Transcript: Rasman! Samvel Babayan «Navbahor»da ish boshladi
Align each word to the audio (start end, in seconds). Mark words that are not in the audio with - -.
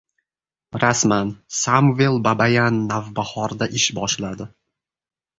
Rasman! 0.83 1.27
Samvel 1.57 2.17
Babayan 2.27 2.79
«Navbahor»da 2.93 3.67
ish 3.81 3.85
boshladi 3.99 4.49